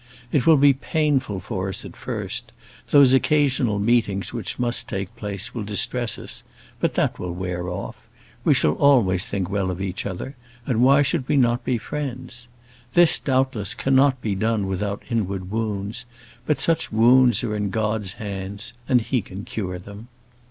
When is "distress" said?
5.61-6.17